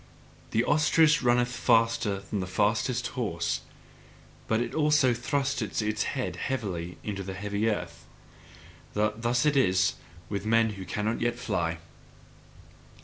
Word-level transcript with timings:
The 0.49 0.63
ostrich 0.63 1.21
runneth 1.21 1.51
faster 1.55 2.21
than 2.21 2.39
the 2.39 2.47
fastest 2.47 3.09
horse, 3.09 3.61
but 4.47 4.59
it 4.59 4.73
also 4.73 5.13
thrusteth 5.13 5.79
its 5.79 6.01
head 6.17 6.37
heavily 6.37 6.97
into 7.03 7.21
the 7.21 7.35
heavy 7.35 7.69
earth: 7.69 8.07
thus 8.95 9.45
is 9.45 9.55
it 9.89 9.93
with 10.27 10.41
the 10.41 10.47
man 10.47 10.71
who 10.71 10.85
cannot 10.85 11.21
yet 11.21 11.37
fly. 11.37 11.77